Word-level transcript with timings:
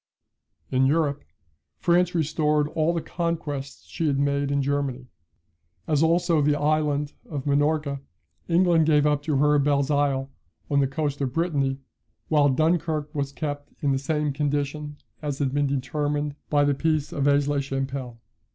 "In 0.71 0.87
Europe, 0.87 1.23
France 1.77 2.15
restored 2.15 2.67
all 2.69 2.91
the 2.91 3.03
conquests 3.03 3.83
she 3.85 4.07
had 4.07 4.17
made 4.17 4.49
in 4.49 4.63
Germany; 4.63 5.09
as 5.87 6.01
also 6.01 6.41
the 6.41 6.59
island, 6.59 7.13
of 7.29 7.45
Minorca, 7.45 8.01
England 8.47 8.87
gave 8.87 9.05
up 9.05 9.21
to 9.21 9.37
her 9.37 9.59
Belleisle, 9.59 10.31
on 10.71 10.79
the 10.79 10.87
coast 10.87 11.21
of 11.21 11.33
Brittany; 11.33 11.81
while 12.29 12.49
Dunkirk 12.49 13.13
was 13.13 13.31
kept 13.31 13.73
in 13.83 13.91
the 13.91 13.99
same 13.99 14.33
condition 14.33 14.97
as 15.21 15.37
had 15.37 15.53
been 15.53 15.67
determined 15.67 16.33
by 16.49 16.63
the 16.63 16.73
peace 16.73 17.11
of 17.11 17.27
Aix 17.27 17.47
la 17.47 17.59
Chapelle. 17.59 18.19